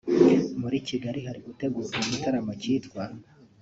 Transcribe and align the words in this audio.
muri 0.61 0.75
Kigali 0.87 1.19
hari 1.27 1.39
gutegurwa 1.47 1.95
igitaramo 2.03 2.51
cyitwa 2.61 3.03